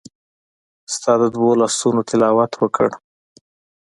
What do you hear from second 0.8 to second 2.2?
ستا د دوو لاسونو